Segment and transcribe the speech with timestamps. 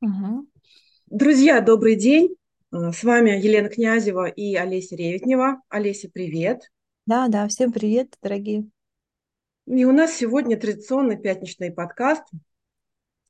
[0.00, 0.48] Мгм.
[1.06, 2.36] Друзья, добрый день.
[2.72, 5.60] Э, С вами Елена Князева и Олеся Реветнева.
[5.68, 6.70] Олеся, привет.
[7.06, 8.66] Да, да, всем привет, дорогие.
[9.66, 12.24] И у нас сегодня традиционный пятничный подкаст.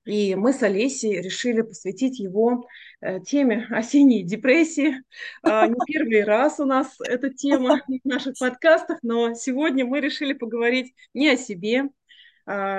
[0.04, 2.66] И мы с Олесей решили посвятить его
[3.00, 5.02] э, теме осенней депрессии.
[5.42, 10.32] А, Не первый раз у нас эта тема в наших подкастах, но сегодня мы решили
[10.32, 11.88] поговорить не о себе, а,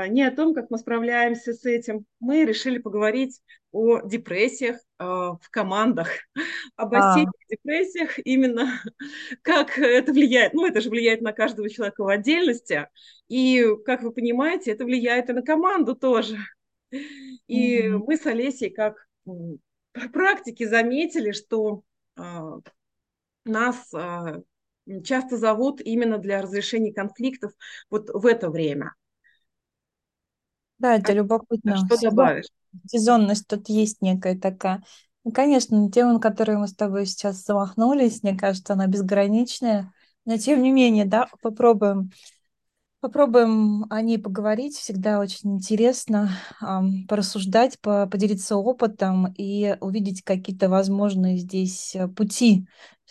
[0.07, 2.05] не о том, как мы справляемся с этим.
[2.19, 3.39] Мы решили поговорить
[3.71, 6.09] о депрессиях а, в командах,
[6.75, 8.81] об А, осенних депрессиях, именно
[9.43, 10.53] как это влияет.
[10.53, 12.87] Ну, это же влияет на каждого человека в отдельности.
[13.27, 16.37] И, как вы понимаете, это влияет и на команду тоже.
[17.47, 18.03] И мгм.
[18.05, 19.59] мы с Олесей, как м,
[20.13, 21.83] практики, заметили, что
[22.15, 22.57] а,
[23.45, 24.41] нас а,
[25.03, 27.53] часто зовут именно для разрешения конфликтов
[27.89, 28.95] вот в это время.
[30.79, 31.75] Да, это любопытно.
[31.75, 32.47] что Сезон, добавишь?
[32.87, 34.83] сезонность тут есть некая такая.
[35.23, 39.91] Ну, конечно, тема, на которую мы с тобой сейчас замахнулись, мне кажется, она безграничная.
[40.25, 42.11] Но тем не менее, да, попробуем
[43.01, 44.75] Попробуем о ней поговорить.
[44.75, 52.67] Всегда очень интересно ам, порассуждать, по- поделиться опытом и увидеть какие-то возможные здесь э, пути,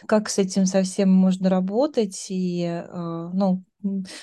[0.07, 2.27] как с этим совсем можно работать.
[2.29, 3.65] И, э, ну,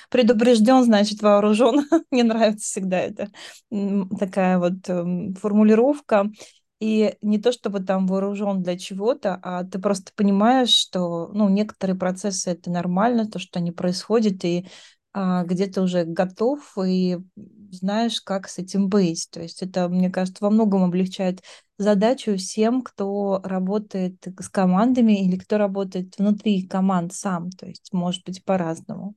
[0.09, 1.85] предупрежден, значит, вооружен.
[2.11, 3.29] Мне нравится всегда эта
[3.71, 6.29] м, такая вот эм, формулировка.
[6.81, 11.97] И не то чтобы там вооружен для чего-то, а ты просто понимаешь, что ну, некоторые
[11.97, 14.67] процессы это нормально, то, что они происходят, и
[15.13, 17.17] а, где ты уже готов и
[17.71, 19.29] знаешь, как с этим быть.
[19.31, 21.41] То есть это, мне кажется, во многом облегчает
[21.77, 27.49] задачу всем, кто работает с командами или кто работает внутри команд сам.
[27.51, 29.15] То есть может быть по-разному.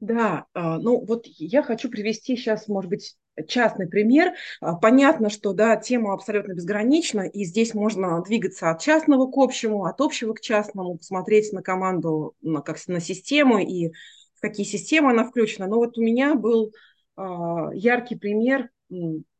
[0.00, 3.16] Да, а, ну вот я хочу привести сейчас, может быть,
[3.48, 4.32] частный пример.
[4.60, 9.84] А, Понятно, что да, тема абсолютно безгранична, и здесь можно двигаться от частного к общему,
[9.86, 13.88] от общего к частному, посмотреть на команду, на, как на систему и
[14.34, 15.66] в какие системы она включена.
[15.66, 16.72] Но вот у меня был
[17.16, 18.70] а, яркий пример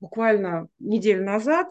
[0.00, 1.69] буквально неделю назад.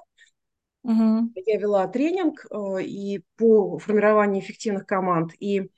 [0.88, 1.34] Мгм.
[1.36, 5.34] Я вела тренинг э, и по формированию эффективных команд.
[5.38, 5.70] И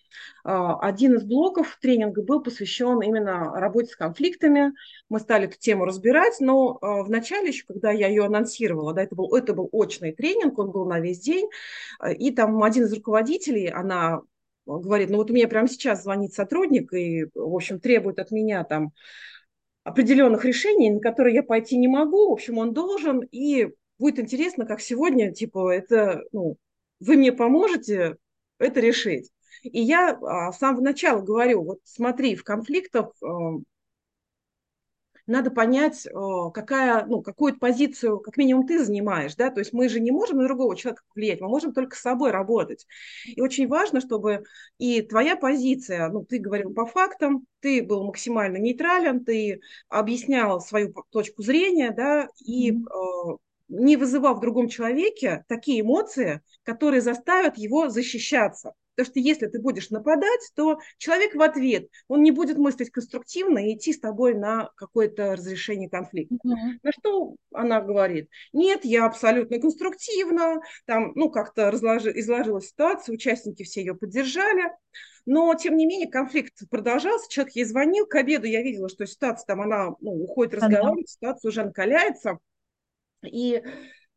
[0.44, 4.74] а, один из блоков тренинга был посвящен именно работе с конфликтами.
[5.09, 9.02] Мы стали эту тему разбирать, но а, в начале еще, когда я ее анонсировала, да,
[9.02, 11.50] это был, это был очный тренинг, он был на весь день,
[12.00, 14.22] а, и там один из руководителей, она
[14.68, 18.64] говорит, ну вот у меня прямо сейчас звонит сотрудник и, в общем, требует от меня
[18.64, 18.91] там
[19.84, 22.30] определенных решений, на которые я пойти не могу.
[22.30, 23.22] В общем, он должен.
[23.31, 26.58] И будет интересно, как сегодня, типа, это, ну,
[27.00, 28.18] вы мне поможете
[28.58, 29.32] это решить.
[29.64, 33.28] И я а, с самого начала говорю, вот смотри, в конфликтах э,
[35.30, 36.12] надо понять, э,
[36.54, 40.38] какая, ну, какую позицию, как минимум, ты занимаешь, да, то есть мы же не можем
[40.38, 42.88] на другого человека влиять, мы можем только с собой работать.
[43.26, 44.44] И очень важно, чтобы
[44.78, 50.94] и твоя позиция, ну, ты говорил по фактам, ты был максимально нейтрален, ты объяснял свою
[51.12, 52.76] точку зрения, да, и э,
[53.69, 58.74] не вызывал в другом человеке такие эмоции, которые заставят его защищаться.
[59.00, 63.59] Потому что если ты будешь нападать, то человек в ответ, он не будет мыслить конструктивно
[63.59, 66.35] и идти с тобой на какое-то разрешение конфликта.
[66.44, 66.79] Мгм.
[66.84, 73.63] На что она говорит, нет, я абсолютно конструктивно, там, ну, как-то разложи, изложила ситуацию, участники
[73.63, 74.69] все ее поддержали,
[75.25, 79.46] но, тем не менее, конфликт продолжался, человек ей звонил, к обеду я видела, что ситуация
[79.46, 82.40] там, она ну, уходит разговаривать, ситуация уже накаляется,
[83.24, 83.62] и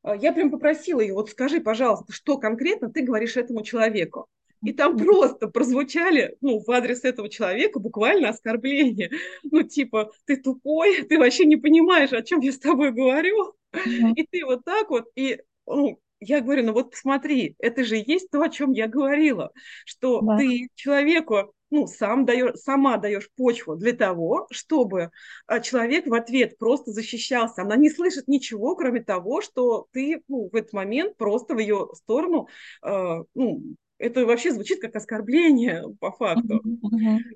[0.04, 4.28] э, я прям попросила ее, вот скажи, пожалуйста, что конкретно ты говоришь этому человеку.
[4.64, 9.10] И там просто прозвучали, ну, в адрес этого человека буквально оскорбления.
[9.42, 13.54] Ну, типа, ты тупой, ты вообще не понимаешь, о чем я с тобой говорю.
[13.72, 14.12] Мгм.
[14.14, 18.30] И ты вот так вот, и ну, я говорю, ну вот посмотри, это же есть
[18.30, 19.50] то, о чем я говорила,
[19.84, 20.36] что Да.
[20.38, 25.10] ты человеку ну, сам даешь, сама даешь почву для того, чтобы
[25.46, 27.62] а, человек в ответ просто защищался.
[27.62, 31.88] Она не слышит ничего, кроме того, что ты ну, в этот момент просто в ее
[31.94, 32.46] сторону,
[32.84, 33.62] э, ну,
[33.96, 36.60] это вообще звучит как оскорбление по факту.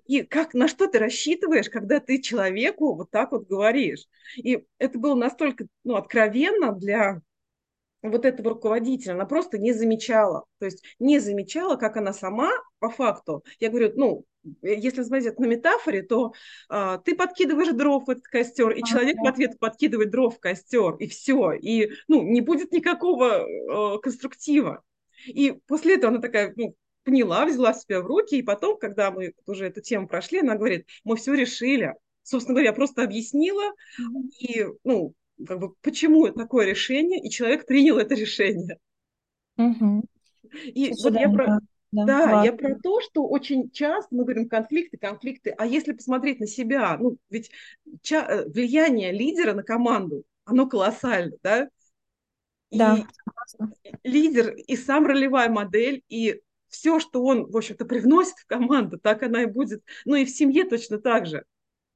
[0.07, 4.05] И как, на что ты рассчитываешь, когда ты человеку вот так вот говоришь?
[4.37, 7.23] И это было настолько ну, откровенно для
[8.11, 10.45] вот этого руководителя, она просто не замечала.
[10.59, 14.25] То есть не замечала, как она сама по факту, я говорю, ну,
[14.63, 16.33] если смотреть на метафоре, то
[16.69, 19.31] а, ты подкидываешь дров в этот костер, и человек в Ага.
[19.31, 21.53] ответ подкидывает дров в костер, и все.
[21.53, 24.83] И ну, не будет никакого э, конструктива.
[25.27, 29.33] И после этого она такая, ну, поняла, взяла себя в руки, и потом, когда мы
[29.47, 31.95] уже эту тему прошли, она говорит, мы все решили.
[32.23, 33.73] Собственно говоря, я просто объяснила,
[34.41, 35.15] и, ну,
[35.47, 38.79] как бы, почему такое решение, и человек принял это решение.
[39.59, 40.05] Угу.
[40.65, 41.47] И Слушай, вот я да, про,
[41.93, 45.93] да, да, да, я про то, что очень часто мы говорим конфликты, конфликты, а если
[45.93, 47.51] посмотреть на себя, ну, ведь
[48.03, 51.69] ча- э, влияние лидера на команду, оно колоссально, да,
[52.71, 53.73] Да, и согласна.
[54.05, 59.23] лидер и сам ролевая модель, и все, что он, в общем-то, привносит в команду, так
[59.23, 61.45] она и будет, ну и в семье точно так же.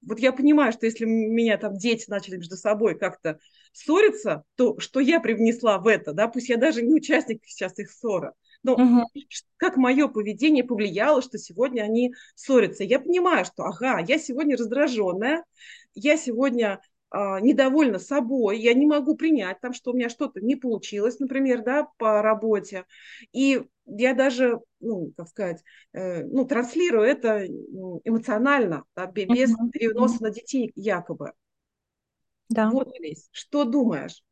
[0.07, 3.39] Вот я понимаю, что если меня там дети начали между собой как-то
[3.73, 7.91] ссориться, то что я привнесла в это, да, пусть я даже не участник сейчас их
[7.91, 8.33] ссоры,
[8.63, 9.05] но Угу.
[9.57, 12.85] как мое поведение повлияло, что сегодня они ссорятся.
[12.85, 15.45] Я понимаю, что, ага, я сегодня раздраженная,
[15.95, 16.81] я сегодня
[17.11, 21.63] а, недовольна собой, я не могу принять там, что у меня что-то не получилось, например,
[21.63, 22.85] да, по работе.
[23.33, 23.63] И
[23.99, 27.47] я даже, ну, как сказать, э, ну, транслирую это
[28.05, 29.71] эмоционально, да, без Угу.
[29.71, 31.33] переноса на детей якобы.
[32.49, 32.71] Да.
[32.71, 34.23] Вот, Олесь, что думаешь?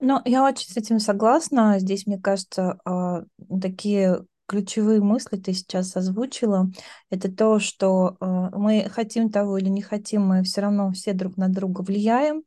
[0.00, 1.78] Ну, я очень с этим согласна.
[1.78, 3.24] Здесь, мне кажется, а,
[3.60, 6.70] такие ключевые мысли ты сейчас озвучила.
[7.10, 11.36] Это то, что а, мы хотим того или не хотим, мы все равно все друг
[11.36, 12.42] на друга влияем.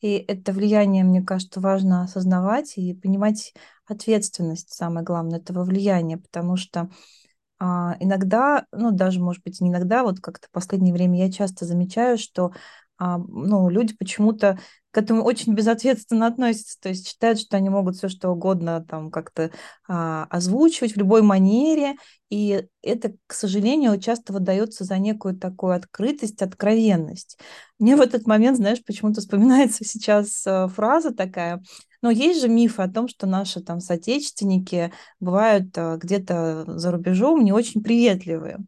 [0.00, 3.54] И это влияние, мне кажется, важно осознавать и понимать
[3.86, 6.90] ответственность, самое главное, этого влияния, потому что
[7.58, 11.64] а, иногда, ну, даже, может быть, не иногда, вот как-то в последнее время я часто
[11.64, 12.52] замечаю, что,
[12.98, 14.58] а, ну, люди почему-то
[14.94, 19.10] к этому очень безответственно относятся, то есть считают, что они могут все что угодно там
[19.10, 19.50] как-то
[19.88, 21.96] а, озвучивать в любой манере,
[22.30, 27.38] и это, к сожалению, часто выдается за некую такую открытость, откровенность.
[27.80, 31.60] Мне в этот момент, знаешь, почему-то вспоминается сейчас а, фраза такая,
[32.00, 37.42] но есть же мифы о том, что наши там соотечественники бывают а, где-то за рубежом
[37.42, 38.58] не очень приветливые.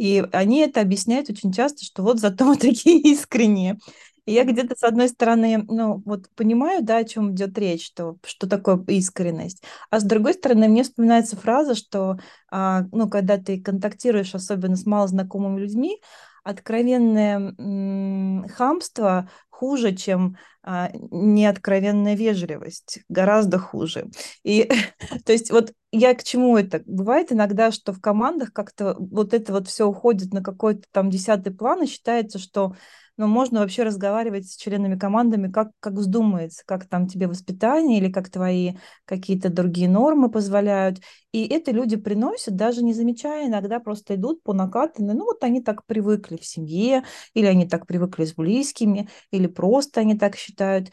[0.00, 3.78] И они это объясняют очень часто, что вот зато мы такие искренние.
[4.26, 8.16] И я где-то, с одной стороны, ну, вот понимаю, да, о чем идет речь, что,
[8.24, 9.62] что такое искренность.
[9.90, 12.18] А с другой стороны, мне вспоминается фраза, что,
[12.50, 16.00] а, ну, когда ты контактируешь, особенно с малознакомыми людьми,
[16.44, 19.28] откровенное м, хамство
[19.60, 24.06] хуже, чем а, неоткровенная вежливость, гораздо хуже.
[24.42, 24.70] И
[25.26, 26.82] то есть вот я к чему это?
[26.86, 31.52] Бывает иногда, что в командах как-то вот это вот все уходит на какой-то там десятый
[31.52, 32.74] план, и считается, что
[33.20, 38.10] ну, можно вообще разговаривать с членами командами, как, как вздумается, как там тебе воспитание или
[38.10, 41.00] как твои какие-то другие нормы позволяют.
[41.32, 45.12] И это люди приносят, даже не замечая, иногда просто идут по накатанной.
[45.12, 47.04] Ну, вот они так привыкли в семье,
[47.34, 50.90] или они так привыкли с близкими, или просто они так считают.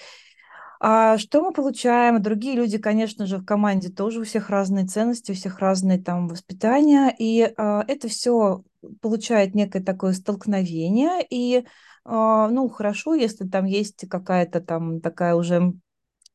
[0.80, 2.22] А что мы получаем?
[2.22, 6.28] Другие люди, конечно же, в команде тоже у всех разные ценности, у всех разные там
[6.28, 8.64] воспитания, и а, это все
[9.02, 11.66] получает некое такое столкновение, и
[12.06, 15.74] а, ну хорошо, если там есть какая-то там такая уже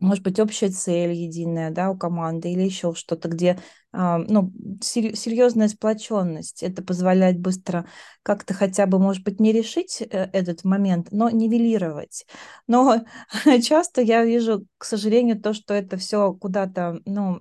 [0.03, 3.59] может быть, общая цель единая, да, у команды или еще что-то, где,
[3.93, 6.63] ну, сер- серьезная сплоченность.
[6.63, 7.87] Это позволяет быстро
[8.23, 12.25] как-то хотя бы, может быть, не решить э, этот момент, но нивелировать.
[12.67, 13.05] Но
[13.63, 17.41] часто я вижу, к сожалению, то, что это все куда-то, ну,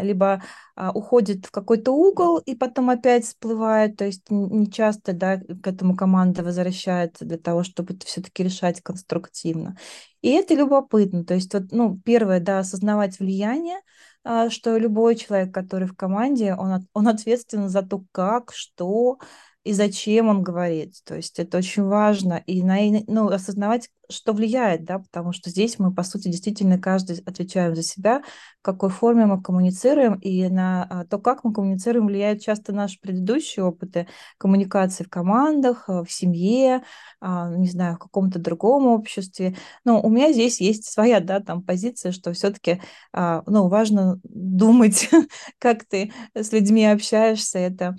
[0.00, 0.42] либо
[0.76, 5.66] а, уходит в какой-то угол и потом опять всплывает, то есть не часто, да, к
[5.66, 9.76] этому команда возвращается для того, чтобы все-таки решать конструктивно.
[10.22, 11.24] И это любопытно.
[11.24, 13.78] То есть, вот, ну, первое, да, осознавать влияние,
[14.17, 14.17] а,
[14.50, 19.18] что любой человек, который в команде, он, он ответственен за то, как, что
[19.64, 20.96] и зачем он говорит.
[21.04, 22.42] То есть это очень важно.
[22.46, 27.18] И на, ну, осознавать, что влияет, да, потому что здесь мы, по сути, действительно каждый
[27.26, 28.22] отвечаем за себя,
[28.60, 32.98] в какой форме мы коммуницируем, и на а, то, как мы коммуницируем, влияют часто наши
[33.00, 36.84] предыдущие опыты коммуникации в командах, а, в семье,
[37.20, 39.56] а, не знаю, в каком-то другом обществе.
[39.84, 42.80] Но у меня здесь есть своя, да, там позиция, что все-таки,
[43.12, 45.10] а, ну, важно думать,
[45.58, 47.96] как ты с людьми общаешься, это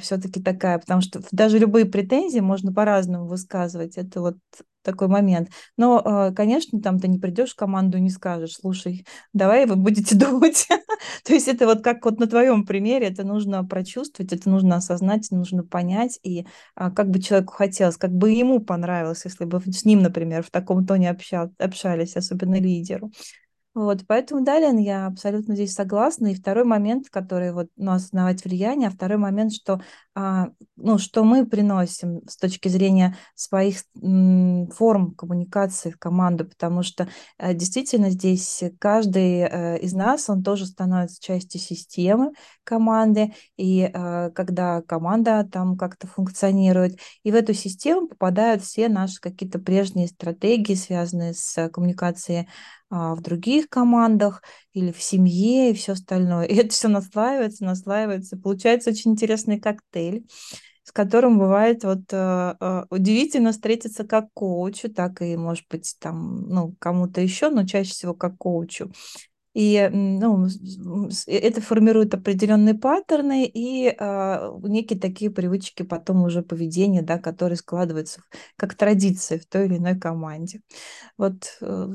[0.00, 4.36] все-таки такая, потому что даже любые претензии можно по-разному высказывать, это вот
[4.84, 5.50] такой момент.
[5.76, 9.76] Но, а, конечно, там ты не придешь в команду и не скажешь, слушай, давай вы
[9.76, 10.68] будете думать.
[11.24, 15.30] То есть это вот как вот на твоем примере, это нужно прочувствовать, это нужно осознать,
[15.30, 19.84] нужно понять, и а, как бы человеку хотелось, как бы ему понравилось, если бы с
[19.84, 23.10] ним, например, в таком тоне общал, общались, особенно лидеру.
[23.74, 26.28] Вот, поэтому, да, Лен, я абсолютно здесь согласна.
[26.28, 29.80] И второй момент, который вот, ну, осознавать влияние, а второй момент, что
[30.14, 37.52] ну, что мы приносим с точки зрения своих форм коммуникации в команду, потому что э,
[37.54, 44.82] действительно здесь каждый э, из нас, он тоже становится частью системы команды, и э, когда
[44.82, 51.34] команда там как-то функционирует, и в эту систему попадают все наши какие-то прежние стратегии, связанные
[51.34, 52.46] с коммуникацией
[52.96, 54.40] а, в других командах
[54.72, 56.44] или в семье и все остальное.
[56.44, 58.36] И это все наслаивается, наслаивается.
[58.36, 60.03] Получается очень интересный коктейль,
[60.84, 66.42] с которым бывает вот э, э, удивительно встретиться как коучу, так и, может быть, там,
[66.48, 68.92] ну, кому-то еще, но чаще всего как коучу.
[69.54, 70.48] И ну,
[71.26, 78.20] это формирует определенные паттерны и э, некие такие привычки потом уже поведения, да, которые складываются
[78.56, 80.60] как традиции в той или иной команде.
[81.16, 81.88] Вот э,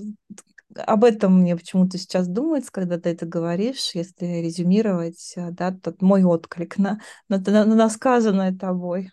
[0.76, 6.02] об этом мне почему-то сейчас думается, когда ты это говоришь, если резюмировать, э, да, тот
[6.02, 9.12] мой отклик на, на, на, на сказанное тобой.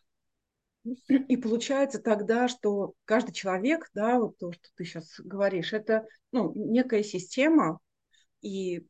[1.08, 6.52] И получается тогда, что каждый человек, да, вот то, что ты сейчас говоришь, это ну,
[6.54, 7.80] некая система,
[8.40, 8.86] и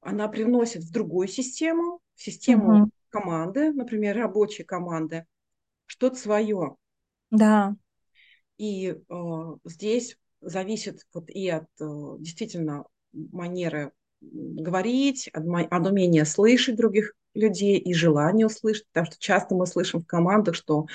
[0.00, 2.90] она привносит в другую систему, в систему угу.
[3.10, 5.26] команды, например, рабочей команды,
[5.86, 6.76] что-то свое.
[7.30, 7.76] Да.
[8.56, 8.94] И э,
[9.64, 17.78] здесь зависит вот и от э, действительно манеры говорить, от, от умения слышать других людей
[17.78, 20.86] и желания услышать, потому что часто мы слышим в командах, что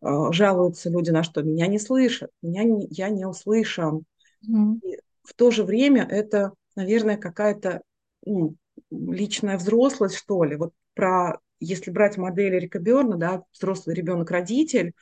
[0.00, 4.04] э, жалуются люди на что меня не слышат, меня не, я не услышан.
[4.48, 4.80] Mm.
[4.82, 7.82] И в то же время это, наверное, какая-то
[8.24, 8.56] ну,
[8.90, 10.56] личная взрослость, что ли.
[10.56, 14.92] Вот про, если брать модель Эрика Берна, да, взрослый ребенок-родитель,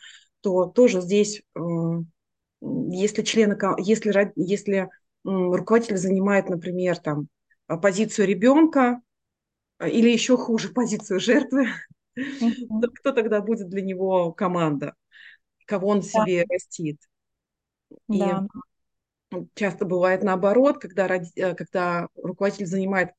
[0.41, 1.61] то тоже здесь э,
[2.63, 4.89] если члены, если, если
[5.25, 7.29] руководитель занимает, например, там,
[7.67, 9.01] а, позицию ребенка
[9.79, 11.67] а, или еще хуже позицию жертвы,
[12.15, 14.95] то кто тогда будет для него команда,
[15.67, 16.99] кого он себе растит?
[18.11, 18.23] И
[19.55, 23.13] часто бывает наоборот, когда, э, когда руководитель занимает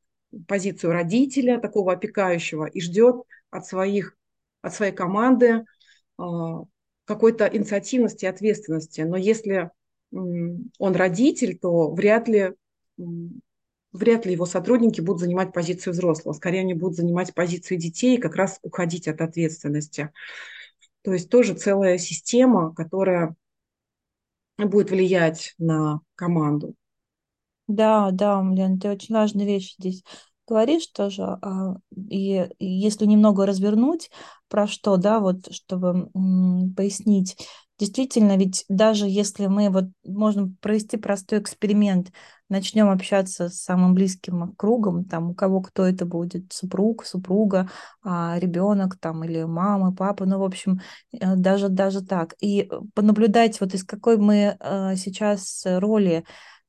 [0.47, 4.15] позицию родителя, такого опекающего, и ждет от, своих,
[4.62, 5.65] от своей команды
[6.17, 6.63] а,
[7.05, 9.01] какой-то инициативности и ответственности.
[9.01, 9.72] Но если
[10.12, 12.53] он родитель, то вряд ли,
[13.91, 16.33] вряд ли его сотрудники будут занимать позицию взрослого.
[16.33, 20.12] Скорее, они будут занимать позицию детей и как раз уходить от ответственности.
[21.01, 23.36] То есть тоже целая система, которая
[24.57, 26.75] будет влиять на команду.
[27.67, 30.03] Да, да, Лен, ты очень важная вещь здесь
[30.47, 34.09] говоришь тоже, а, и, если немного развернуть,
[34.50, 36.09] про что, да, вот, чтобы
[36.75, 37.38] пояснить,
[37.79, 42.12] действительно, ведь даже если мы, вот, можно провести простой эксперимент,
[42.50, 47.69] начнем общаться с самым близким кругом, там, у кого кто это будет, супруг, супруга,
[48.03, 50.81] а, ребенок, там, или мама, папа, ну, в общем,
[51.12, 56.25] э, даже, даже так, и понаблюдать, вот из какой мы а, сейчас роли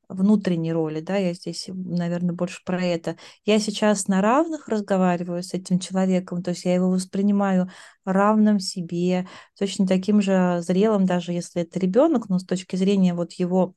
[0.08, 3.16] внутренней роли, да, я здесь, наверное, больше про это.
[3.44, 7.70] Я сейчас на равных разговариваю с этим человеком, то есть я его воспринимаю
[8.04, 9.26] равным себе,
[9.58, 13.74] точно таким же зрелым, даже если это ребенок, но с точки зрения вот его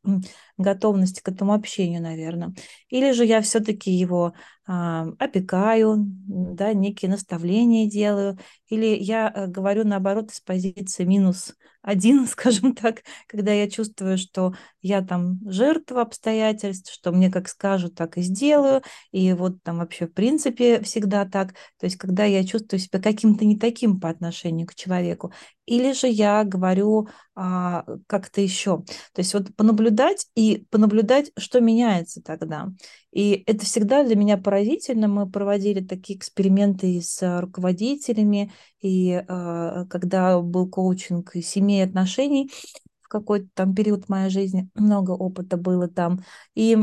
[0.57, 2.53] готовности к этому общению, наверное.
[2.89, 4.33] Или же я все-таки его
[4.65, 8.37] а, опекаю, да, некие наставления делаю,
[8.67, 14.53] или я э, говорю наоборот из позиции минус один, скажем так, когда я чувствую, что
[14.81, 20.07] я там жертва обстоятельств, что мне как скажут, так и сделаю, и вот там вообще
[20.07, 24.67] в принципе всегда так, то есть когда я чувствую себя каким-то не таким по отношению
[24.67, 25.31] к человеку,
[25.67, 28.83] или же я говорю а, как-то еще.
[29.13, 32.69] То есть вот понаблюдать и понаблюдать, что меняется тогда.
[33.11, 35.09] И это всегда для меня поразительно.
[35.09, 42.49] Мы проводили такие эксперименты и с руководителями, и а, когда был коучинг и семей отношений,
[43.01, 46.23] в какой-то там период моей жизни много опыта было там.
[46.55, 46.77] И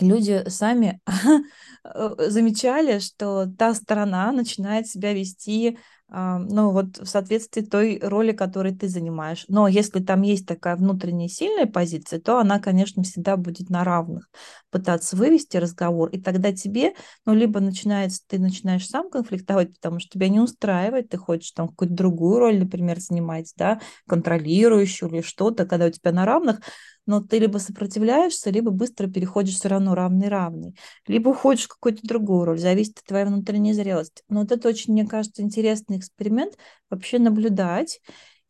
[0.00, 1.00] люди сами
[2.18, 5.78] замечали, что та сторона начинает себя вести
[6.10, 9.44] ну вот в соответствии той роли, которой ты занимаешь.
[9.48, 14.28] Но если там есть такая внутренняя сильная позиция, то она, конечно, всегда будет на равных
[14.70, 16.94] пытаться вывести разговор, и тогда тебе,
[17.26, 21.68] ну, либо начинается, ты начинаешь сам конфликтовать, потому что тебя не устраивает, ты хочешь там
[21.68, 26.60] какую-то другую роль, например, занимать, да, контролирующую или что-то, когда у тебя на равных,
[27.06, 30.76] но ты либо сопротивляешься, либо быстро переходишь все равно равный-равный,
[31.06, 34.22] либо уходишь в какую-то другую роль, зависит от твоей внутренней зрелости.
[34.28, 36.56] Но вот это очень, мне кажется, интересный эксперимент,
[36.90, 38.00] вообще наблюдать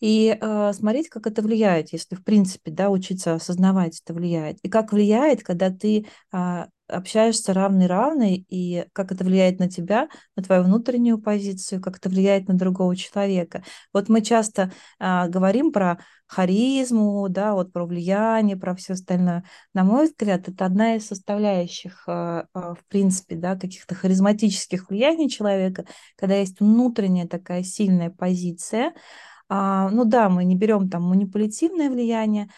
[0.00, 4.58] и э, смотреть, как это влияет, если, в принципе, да, учиться осознавать это влияет.
[4.62, 10.42] И как влияет, когда ты э, общаешься равный-равный, и как это влияет на тебя, на
[10.42, 13.62] твою внутреннюю позицию, как это влияет на другого человека.
[13.92, 19.44] Вот мы часто а, говорим про харизму, да, вот про влияние, про все остальное.
[19.74, 25.28] На мой взгляд, это одна из составляющих, а, а, в принципе, да, каких-то харизматических влияний
[25.28, 28.92] человека, когда есть внутренняя такая сильная позиция.
[29.48, 32.48] А, ну да, мы не берем там манипулятивное влияние,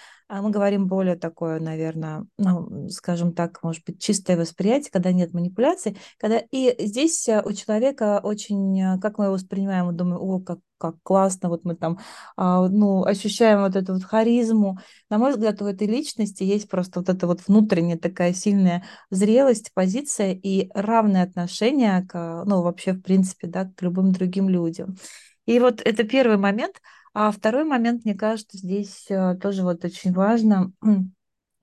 [0.40, 5.98] мы говорим более такое, наверное, ну, скажем так, может быть, чистое восприятие, когда нет манипуляций,
[6.18, 10.40] когда и здесь э, у человека очень, э, как мы его воспринимаем, мы думаем, о,
[10.40, 11.98] как, как классно, вот мы там,
[12.38, 14.78] а, ну, ощущаем вот эту вот харизму.
[15.10, 19.70] На мой взгляд, у этой личности есть просто вот эта вот внутренняя такая сильная зрелость,
[19.74, 24.96] позиция и равное отношение к, ну, вообще, в принципе, да, к любым другим людям.
[25.44, 26.80] И вот это первый момент–
[27.14, 30.72] а второй момент, мне кажется, здесь э, тоже вот очень важно,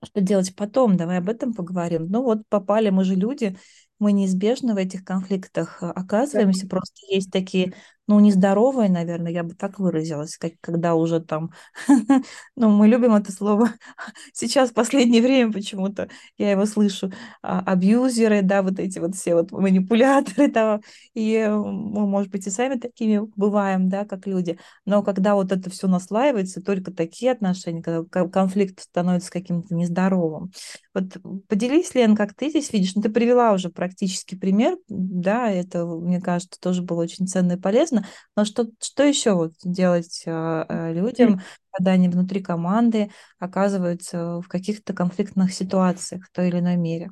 [0.02, 0.96] что делать потом.
[0.96, 2.06] Давай об этом поговорим.
[2.08, 3.56] Ну вот попали мы же люди,
[3.98, 6.66] мы неизбежно в этих конфликтах э, оказываемся.
[6.66, 6.76] Да.
[6.76, 7.74] Просто есть такие,
[8.10, 11.52] ну, нездоровые, наверное, я бы так выразилась, как, когда уже там,
[12.56, 13.72] ну, мы любим это слово.
[14.32, 17.12] Сейчас в последнее время почему-то я его слышу.
[17.40, 20.80] А, абьюзеры, да, вот эти вот все вот манипуляторы, да,
[21.14, 24.58] и мы, может быть, и сами такими бываем, да, как люди.
[24.84, 30.50] Но когда вот это все наслаивается, только такие отношения, когда конфликт становится каким-то нездоровым.
[30.94, 32.96] Вот поделись, Лен, как ты здесь видишь?
[32.96, 37.56] Ну, ты привела уже практический пример, да, это, мне кажется, тоже было очень ценно и
[37.56, 37.99] полезно.
[38.36, 41.40] Но что, что еще вот делать э, людям,
[41.70, 47.10] когда они внутри команды оказываются в каких-то конфликтных ситуациях в той или иной мере?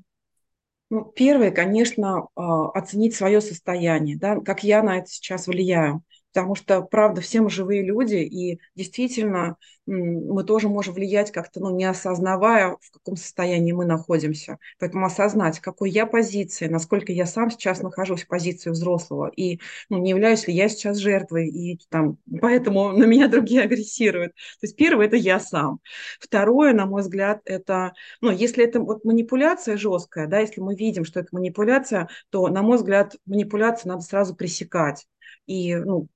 [0.91, 6.55] Ну, первое, конечно, а, оценить свое состояние, да, как я на это сейчас влияю потому
[6.55, 9.57] что, правда, все мы живые люди, и действительно
[9.89, 14.59] мы тоже можем влиять как-то, ну, не осознавая, в каком состоянии мы находимся.
[14.79, 19.99] Поэтому осознать, какой я позиции, насколько я сам сейчас нахожусь в позиции взрослого, и ну,
[19.99, 24.33] не являюсь ли я сейчас жертвой, и там, поэтому на меня другие агрессируют.
[24.33, 25.81] То есть первое– это я сам.
[26.21, 31.05] Второе, на мой взгляд, это, ну, если это вот манипуляция жесткая, да, если мы видим,
[31.05, 35.07] что это манипуляция, то, на мой взгляд, манипуляцию надо сразу пресекать.
[35.47, 36.09] И, ну,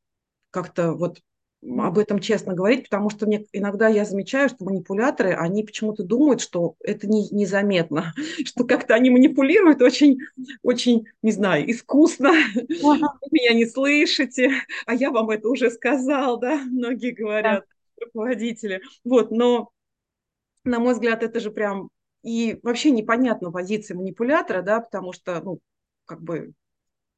[0.52, 1.18] как-то вот
[1.62, 6.40] об этом честно говорить, потому что мне иногда я замечаю, что манипуляторы, они почему-то думают,
[6.40, 10.18] что это не, незаметно, что как-то они манипулируют очень,
[10.62, 12.98] очень, не знаю, искусно, вы
[13.30, 14.50] меня не слышите,
[14.86, 17.64] а я вам это уже сказал, да, многие говорят,
[18.00, 18.82] руководители.
[19.04, 19.70] Вот, но,
[20.64, 21.90] на мой взгляд, это же прям
[22.24, 25.60] и вообще непонятна позиция манипулятора, да, потому что, ну,
[26.06, 26.52] как бы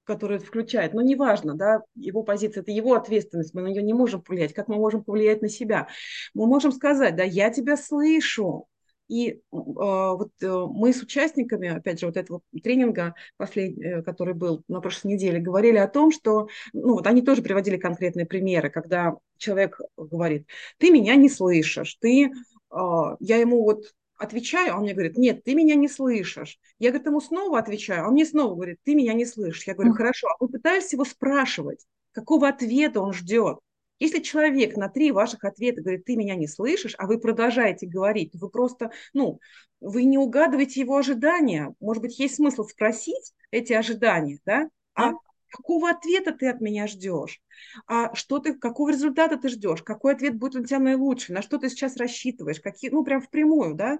[0.04, 0.94] который включает.
[0.94, 4.52] Но неважно, да, его позиция, это его ответственность, мы на нее не можем повлиять.
[4.54, 5.88] Как мы можем повлиять на себя?
[6.34, 8.68] Мы можем сказать, да, я тебя слышу,
[9.08, 14.34] и э, вот э, мы с участниками, опять же, вот этого тренинга, последний, э, который
[14.34, 18.70] был на прошлой неделе, говорили о том, что, ну вот они тоже приводили конкретные примеры,
[18.70, 20.46] когда человек говорит,
[20.78, 22.76] ты меня не слышишь, ты, э,
[23.20, 23.84] я ему вот
[24.16, 26.58] отвечаю, он мне говорит, нет, ты меня не слышишь.
[26.78, 29.66] Я, говорит, ему снова отвечаю, он мне снова говорит, ты меня не слышишь.
[29.66, 33.58] Я говорю, хорошо, а вы пытались его спрашивать, какого ответа он ждет?
[34.00, 38.34] Если человек на три ваших ответа говорит, ты меня не слышишь, а вы продолжаете говорить,
[38.34, 39.40] вы просто, ну,
[39.80, 41.74] вы не угадываете его ожидания.
[41.80, 44.68] Может быть, есть смысл спросить эти ожидания, да?
[44.94, 45.12] А
[45.54, 47.40] какого ответа ты от меня ждешь?
[47.86, 49.82] А что ты, какого результата ты ждешь?
[49.82, 51.34] Какой ответ будет у тебя наилучший?
[51.34, 52.60] На что ты сейчас рассчитываешь?
[52.60, 53.98] Какие, ну, прям впрямую, да,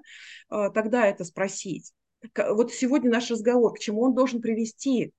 [0.49, 1.93] а, тогда это спросить.
[2.37, 5.13] Вот сегодня наш разговор, к чему он должен привести?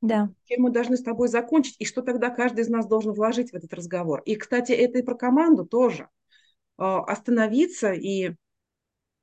[0.00, 0.30] Да.
[0.44, 1.76] Чем мы должны с тобой закончить?
[1.78, 4.22] И что тогда каждый из нас должен вложить в этот разговор?
[4.24, 6.08] И, кстати, это и про команду тоже.
[6.76, 8.34] А, остановиться и,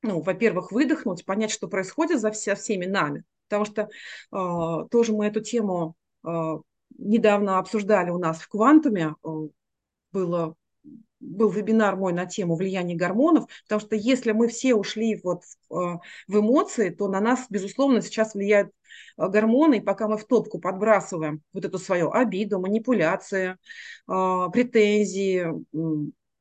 [0.02, 3.24] ну, во-первых, выдохнуть, понять, что происходит за вся, всеми нами.
[3.48, 3.88] Потому что
[4.30, 5.97] э, тоже мы эту тему Э,
[6.98, 9.28] недавно обсуждали у нас в Квантуме, э,
[10.12, 10.54] было,
[11.20, 15.74] был вебинар мой на тему влияния гормонов, потому что если мы все ушли вот в,
[15.74, 18.70] э, в эмоции, то на нас, безусловно, сейчас влияют
[19.16, 23.56] гормоны, и пока мы в топку подбрасываем вот эту свою обиду, манипуляции,
[24.06, 25.46] претензии,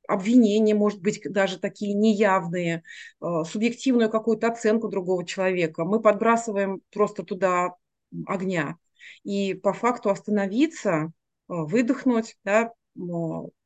[0.08, 2.84] обвинения, может быть, даже такие неявные,
[3.20, 7.76] субъективную какую-то оценку другого человека, мы подбрасываем просто туда
[8.26, 8.78] огня
[9.24, 11.08] и по факту остановиться, э,
[11.48, 12.74] выдохнуть, да,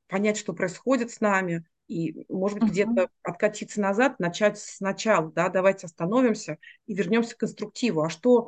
[0.07, 2.71] понять, что происходит с нами, и, может быть, uh-huh.
[2.71, 8.01] где-то откатиться назад, начать сначала, да, давайте остановимся и вернемся к конструктиву.
[8.01, 8.47] А что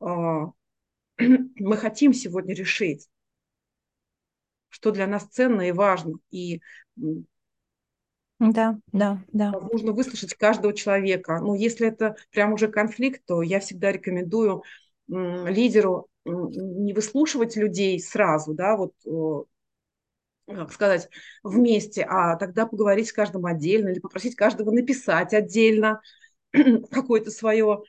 [0.00, 0.04] э,
[1.18, 3.08] мы хотим сегодня решить?
[4.68, 6.18] Что для нас ценно и важно?
[6.30, 6.60] И
[8.38, 9.50] Да, да, да.
[9.52, 11.40] Нужно выслушать каждого человека.
[11.40, 14.62] Ну, если это прям уже конфликт, то я всегда рекомендую
[15.08, 18.92] лидеру не выслушивать людей сразу, да, вот
[20.46, 21.08] как сказать,
[21.42, 26.02] вместе, а тогда поговорить с каждым отдельно или попросить каждого написать отдельно
[26.90, 27.82] какое-то свое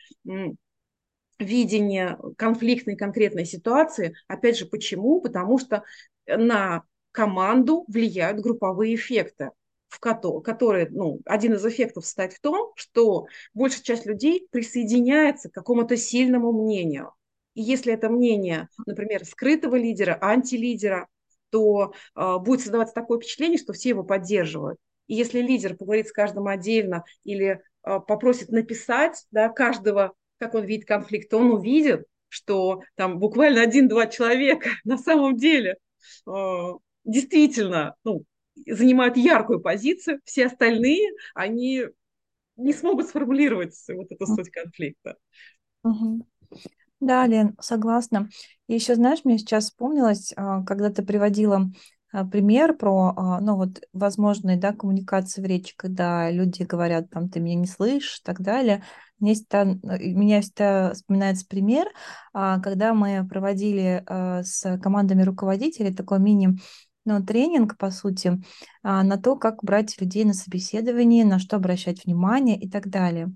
[1.39, 4.15] видение конфликтной конкретной ситуации.
[4.27, 5.21] Опять же, почему?
[5.21, 5.83] Потому что
[6.27, 9.51] на команду влияют групповые эффекты
[9.87, 15.53] в которые, ну, один из эффектов состоит в том, что большая часть людей присоединяется к
[15.53, 17.13] какому-то сильному мнению.
[17.53, 21.07] И если это мнение, например, скрытого лидера, антилидера,
[21.49, 24.77] то э, будет создаваться такое впечатление, что все его поддерживают.
[25.07, 30.65] И если лидер поговорит с каждым отдельно или э, попросит написать да, каждого как он
[30.65, 35.77] видит конфликт, он увидит, что там буквально один-два человека на самом деле
[36.27, 36.61] э,
[37.03, 38.23] действительно ну,
[38.65, 41.85] занимают яркую позицию, все остальные, они
[42.57, 45.15] не смогут сформулировать вот эту суть конфликта.
[45.83, 46.25] Угу.
[46.99, 48.29] Да, Лен, согласна.
[48.67, 51.69] И еще, знаешь, мне сейчас вспомнилось, а, когда ты приводила
[52.11, 57.29] а, пример про, а, ну вот, возможные, да, коммуникации в речи, когда люди говорят, там,
[57.29, 58.83] ты меня не слышишь и так далее.
[59.19, 61.87] Мне всегда, меня всегда вспоминается пример,
[62.33, 64.03] когда мы проводили
[64.43, 66.57] с командами руководителей такой мини
[67.05, 68.41] ну, тренинг, по сути,
[68.83, 73.33] на то, как брать людей на собеседование, на что обращать внимание и так далее.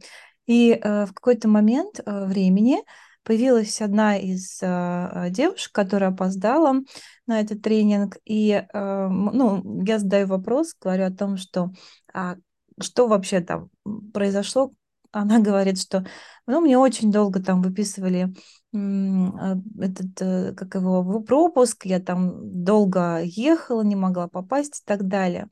[0.49, 2.79] И э, в какой-то момент э, времени
[3.23, 6.82] появилась одна из э, девушек, которая опоздала
[7.27, 11.71] на этот тренинг, и э, ну, я задаю вопрос, говорю о том, что
[12.12, 12.36] а,
[12.82, 13.69] что вообще там
[14.13, 14.71] произошло.
[15.11, 16.05] Она говорит, что
[16.45, 18.33] ну, мне очень долго там выписывали
[18.71, 25.49] этот, как его, пропуск, я там долго ехала, не могла попасть и так далее.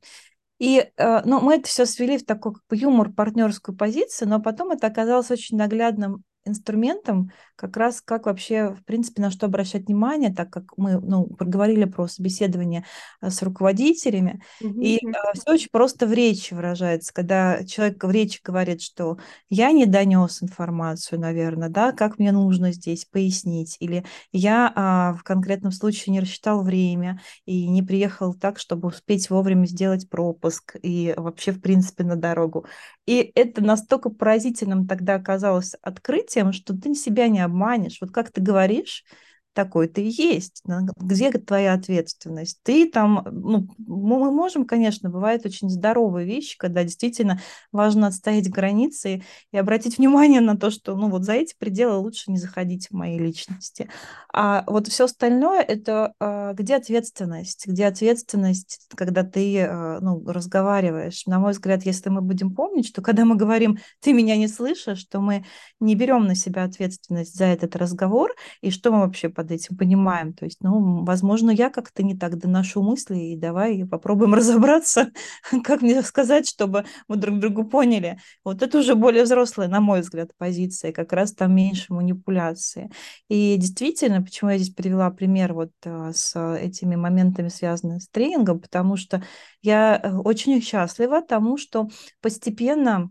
[0.60, 4.72] И ну, мы это все свели в такой как бы юмор, партнерскую позицию, но потом
[4.72, 10.34] это оказалось очень наглядным инструментом как раз как вообще, в принципе, на что обращать внимание,
[10.34, 12.86] так как мы ну, проговорили про собеседование
[13.20, 14.42] э, с руководителями.
[14.62, 14.82] Mm-hmm.
[14.82, 19.18] И э, все очень просто в речи выражается, когда человек в речи говорит, что
[19.50, 25.24] я не донес информацию, наверное, да, как мне нужно здесь пояснить, или я а, в
[25.24, 31.14] конкретном случае не рассчитал время и не приехал так, чтобы успеть вовремя сделать пропуск и
[31.18, 32.66] вообще, в принципе, на дорогу.
[33.08, 35.76] И это настолько поразительным тогда оказалось
[36.38, 37.98] открытием, что ты себя не обманешь.
[38.02, 39.04] Вот как ты говоришь,
[39.58, 40.62] такой ты есть.
[40.98, 42.60] Где твоя ответственность?
[42.62, 47.42] Ты там, ну, мы можем, конечно, бывают очень здоровые вещи, когда действительно
[47.72, 52.30] важно отстоять границы и обратить внимание на то, что, ну, вот за эти пределы лучше
[52.30, 53.90] не заходить в моей личности.
[54.32, 57.66] А вот все остальное это а, где ответственность?
[57.66, 61.26] Где ответственность, когда ты, а, ну, разговариваешь?
[61.26, 65.00] На мой взгляд, если мы будем помнить, что когда мы говорим, ты меня не слышишь,
[65.00, 65.46] что мы
[65.80, 69.78] не берем на себя ответственность за этот разговор, и что мы вообще под под этим
[69.78, 70.34] понимаем.
[70.34, 75.12] То есть, ну, возможно, я как-то не так доношу мысли, и давай попробуем разобраться,
[75.64, 78.20] как мне сказать, чтобы мы друг другу поняли.
[78.44, 82.92] Вот это уже более взрослая, на мой взгляд, позиция, как раз там меньше манипуляции.
[83.30, 88.60] И действительно, почему я здесь привела пример вот э, с этими моментами, связанными с тренингом,
[88.60, 89.24] потому что
[89.62, 91.88] я э, очень счастлива тому, что
[92.22, 93.10] постепенно а,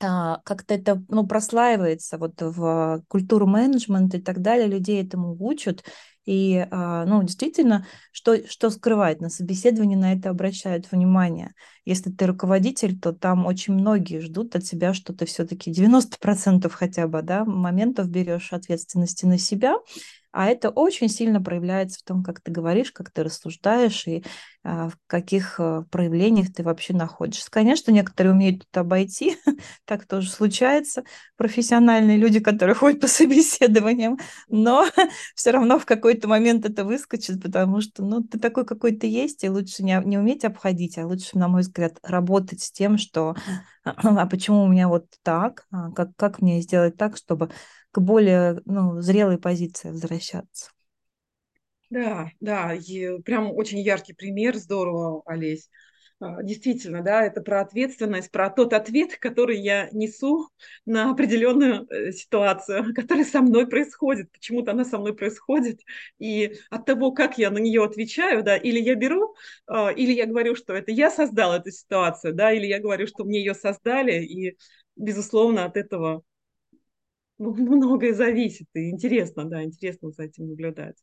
[0.00, 5.84] как-то это ну, прослаивается вот в культуру менеджмента и так далее, людей этому учат.
[6.26, 9.20] И, а, ну, действительно, что, что скрывать?
[9.20, 11.54] На собеседовании на это обращают внимание.
[11.84, 17.08] Если ты руководитель, то там очень многие ждут от тебя, что ты все-таки 90% хотя
[17.08, 19.76] бы, да, моментов берешь ответственности на себя,
[20.32, 24.24] а это очень сильно проявляется в том, как ты говоришь, как ты рассуждаешь и
[24.62, 27.50] а, в каких а, проявлениях ты вообще находишься.
[27.50, 29.38] Конечно, некоторые умеют это обойти,
[29.86, 31.02] так тоже случается.
[31.36, 34.86] Профессиональные люди, которые ходят по собеседованиям, но
[35.34, 39.42] все равно в какой-то момент это выскочит, потому что ну, ты такой, какой ты есть,
[39.44, 43.34] и лучше не, не уметь обходить, а лучше, на мой взгляд, работать с тем, что
[43.84, 47.50] а почему у меня вот так, а как, как мне сделать так, чтобы
[47.90, 50.70] к более ну, зрелой позиции возвращаться.
[51.90, 55.68] Да, да, и прям очень яркий пример, здорово, Олесь.
[56.20, 60.50] А, действительно, да, это про ответственность, про тот ответ, который я несу
[60.84, 64.30] на определенную э, ситуацию, которая со мной происходит.
[64.30, 65.80] Почему-то она со мной происходит.
[66.18, 69.34] И от того, как я на нее отвечаю, да, или я беру,
[69.66, 73.24] а, или я говорю, что это я создал эту ситуацию, да, или я говорю, что
[73.24, 74.58] мне ее создали, и,
[74.96, 76.22] безусловно, от этого
[77.58, 78.66] многое зависит.
[78.74, 80.96] И интересно, да, интересно за этим наблюдать.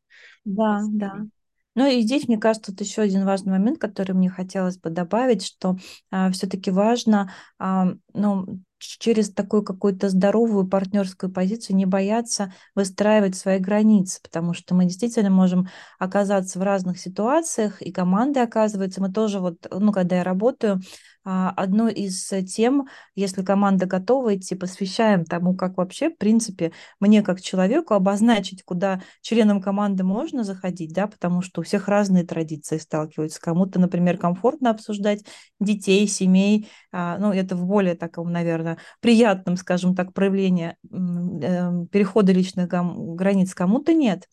[0.45, 0.99] Да, Спасибо.
[0.99, 1.27] да.
[1.75, 5.45] Ну и здесь, мне кажется, вот еще один важный момент, который мне хотелось бы добавить,
[5.45, 5.77] что
[6.09, 13.59] а, все-таки важно, а, ну, через такую какую-то здоровую партнерскую позицию не бояться выстраивать свои
[13.59, 15.67] границы, потому что мы действительно можем
[15.99, 19.01] оказаться в разных ситуациях, и команды оказываются.
[19.01, 20.81] Мы тоже вот, ну, когда я работаю,
[21.29, 27.21] а, одну из тем, если команда готова идти, посвящаем тому, как вообще, в принципе, мне
[27.21, 32.77] как человеку обозначить, куда членам команды можно заходить, да, потому что у всех разные традиции
[32.77, 33.41] сталкиваются.
[33.41, 35.25] Кому-то, например, комфортно обсуждать
[35.59, 42.31] детей, семей, а, ну, это в более таком, наверное, приятном, скажем так, проявлении эм, перехода
[42.31, 44.29] личных границ, кому-то нет.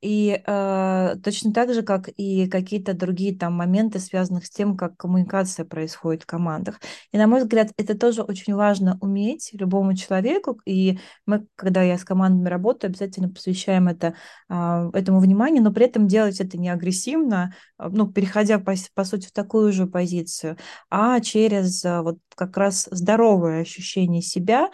[0.00, 4.96] И э, точно так же, как и какие-то другие там моменты, связанных с тем, как
[4.96, 6.80] коммуникация происходит в командах.
[7.12, 10.58] И, на мой взгляд, это тоже очень важно уметь любому человеку.
[10.64, 14.14] И мы, когда я с командами работаю, обязательно посвящаем это,
[14.48, 19.04] э, этому внимание, но при этом делать это не агрессивно, а, ну, переходя, по, по
[19.04, 20.56] сути, в такую же позицию,
[20.90, 24.70] а через э, вот как раз здоровое ощущение себя,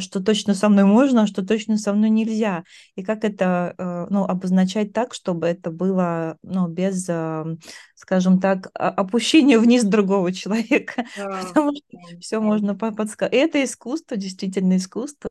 [0.00, 2.64] что точно со мной можно, а что точно со мной нельзя.
[2.94, 7.44] И как это э, ну, обозначать так, чтобы это было ну, без, э,
[7.94, 11.04] скажем так, опущения вниз другого человека.
[11.16, 13.34] Да, Потому что все можно подсказать.
[13.34, 15.28] Это искусство, действительно искусство.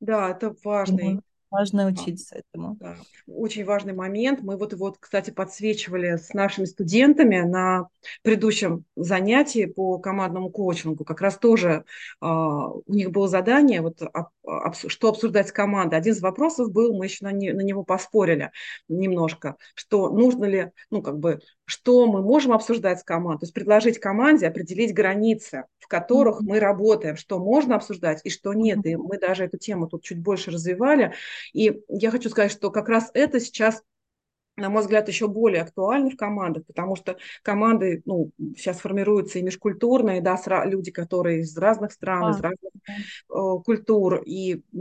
[0.00, 1.20] Да, это важный
[1.50, 2.76] Важно учиться этому.
[2.78, 4.40] Да, очень важный момент.
[4.42, 7.88] Мы вот вот, кстати, подсвечивали с нашими студентами на
[8.22, 11.04] предыдущем занятии по командному коучингу.
[11.04, 11.84] Как раз тоже
[12.20, 15.94] э, у них было задание, вот, об, об, что обсуждать с командой.
[15.94, 18.50] Один из вопросов был, мы еще на, не, на него поспорили
[18.88, 23.54] немножко, что нужно ли, ну, как бы, что мы можем обсуждать с командой, то есть
[23.54, 26.46] предложить команде определить границы, в которых mm-hmm.
[26.46, 28.84] мы работаем, что можно обсуждать и что нет.
[28.84, 31.14] И мы даже эту тему тут чуть больше развивали.
[31.52, 33.82] И я хочу сказать, что как раз это сейчас
[34.58, 39.42] на мой взгляд, еще более актуальны в командах, потому что команды ну, сейчас формируются и
[39.42, 44.22] межкультурные, да, люди, которые из разных стран, а, из разных э, культур.
[44.24, 44.78] И э,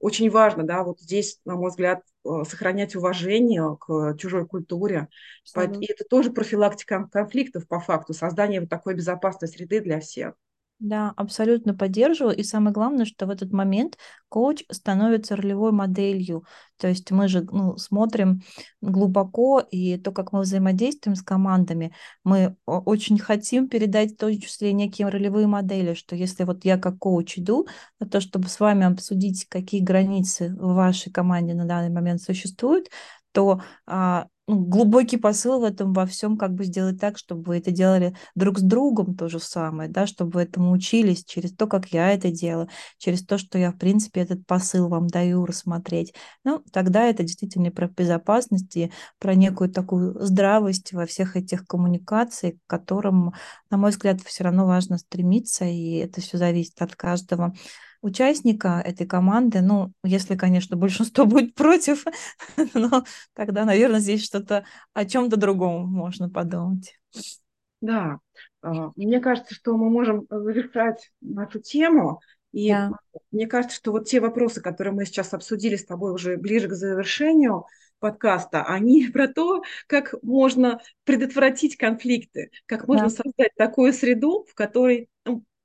[0.00, 5.08] очень важно, да, вот здесь, на мой взгляд, э, сохранять уважение к чужой культуре.
[5.44, 5.80] Абсолютно.
[5.80, 10.34] И это тоже профилактика конфликтов по факту, создание вот такой безопасной среды для всех.
[10.80, 12.34] Да, абсолютно поддерживаю.
[12.34, 13.98] И самое главное, что в этот момент
[14.30, 16.44] коуч становится ролевой моделью.
[16.78, 18.40] То есть мы же ну, смотрим
[18.80, 21.92] глубоко, и то, как мы взаимодействуем с командами,
[22.24, 26.98] мы очень хотим передать в том числе некие ролевые модели, что если вот я как
[26.98, 27.66] коуч иду
[28.10, 32.88] то, чтобы с вами обсудить, какие границы в вашей команде на данный момент существуют,
[33.32, 37.70] то а, глубокий посыл в этом во всем, как бы сделать так, чтобы вы это
[37.70, 41.88] делали друг с другом то же самое, да, чтобы вы этому учились через то, как
[41.88, 46.14] я это делаю, через то, что я, в принципе, этот посыл вам даю рассмотреть.
[46.44, 52.54] Ну, тогда это действительно про безопасность и про некую такую здравость во всех этих коммуникациях,
[52.54, 53.32] к которым,
[53.70, 57.54] на мой взгляд, все равно важно стремиться, и это все зависит от каждого
[58.02, 62.04] участника этой команды, ну, если, конечно, большинство будет против,
[62.74, 66.98] но тогда, наверное, здесь что-то о чем-то другом можно подумать.
[67.80, 68.18] Да,
[68.62, 72.20] а, мне кажется, что мы можем завершать нашу тему.
[72.52, 72.90] И да.
[73.30, 76.74] мне кажется, что вот те вопросы, которые мы сейчас обсудили с тобой уже ближе к
[76.74, 77.66] завершению
[78.00, 83.10] подкаста, они про то, как можно предотвратить конфликты, как можно да.
[83.10, 85.08] создать такую среду, в которой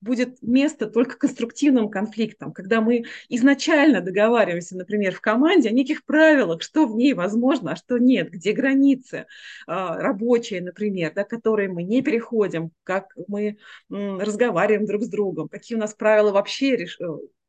[0.06, 6.62] будет место только конструктивным конфликтам, когда мы изначально договариваемся, например, в команде о неких правилах,
[6.62, 9.26] что в ней возможно, а что нет, где границы
[9.68, 13.58] а, рабочие, например, да, которые мы не переходим, как мы
[13.90, 16.86] разговариваем друг с другом, какие у нас правила вообще э,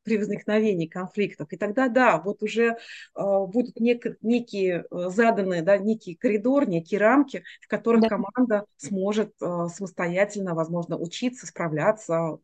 [0.07, 1.49] при возникновении конфликтов.
[1.51, 2.75] И тогда, да, вот уже э,
[3.15, 8.09] будут нек- некие э, заданные, да, некий коридор, некие рамки, в которых да.
[8.09, 12.39] команда сможет э, самостоятельно, возможно, учиться, справляться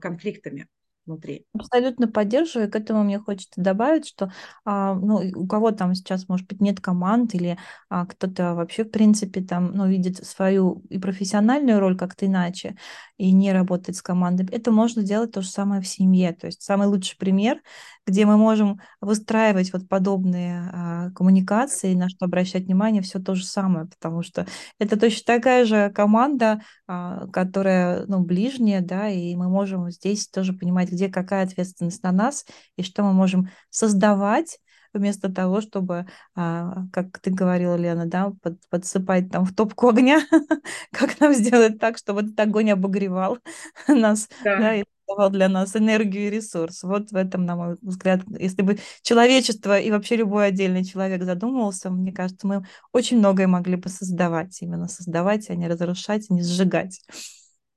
[0.00, 0.66] конфликтами
[1.10, 1.44] внутри.
[1.54, 2.70] Абсолютно поддерживаю.
[2.70, 4.30] К этому мне хочется добавить, что
[4.64, 8.90] а, ну, у кого там сейчас, может быть, нет команд, или а, кто-то вообще, в
[8.90, 12.76] принципе, там, ну, видит свою и профессиональную роль как-то иначе,
[13.18, 16.32] и не работает с командой, это можно делать то же самое в семье.
[16.32, 17.60] То есть самый лучший пример,
[18.06, 23.44] где мы можем выстраивать вот подобные а, коммуникации, на что обращать внимание, все то же
[23.44, 24.46] самое, потому что
[24.78, 30.52] это точно такая же команда, а, которая, ну, ближняя, да, и мы можем здесь тоже
[30.52, 32.44] понимать, где какая ответственность на нас,
[32.76, 34.58] и что мы можем создавать,
[34.92, 40.20] вместо того, чтобы, а, как ты говорила, Лена, да, под, подсыпать там в топку огня,
[40.92, 43.38] как нам сделать так, чтобы этот огонь обогревал
[43.88, 46.82] нас, да, да и создавал для нас энергию и ресурс.
[46.82, 51.90] Вот в этом, на мой взгляд, если бы человечество и вообще любой отдельный человек задумывался,
[51.90, 57.00] мне кажется, мы очень многое могли бы создавать, именно создавать, а не разрушать, не сжигать.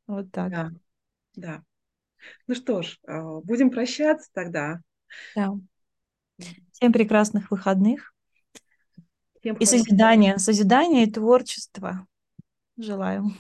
[0.08, 0.52] Вот так.
[0.52, 0.70] Да,
[1.36, 1.64] да.
[2.48, 4.82] Ну что ж, а, будем прощаться тогда.
[5.36, 5.52] Да.
[6.72, 8.14] Всем прекрасных выходных.
[9.40, 12.08] Всем и созидания, созидания и творчества.
[12.78, 13.32] Желаю.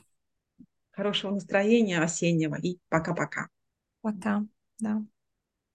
[0.92, 3.48] Хорошего настроения осеннего и пока-пока.
[4.02, 4.46] Пока,
[4.80, 5.04] да.